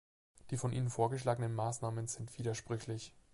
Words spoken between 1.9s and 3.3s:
sind widersprüchlich.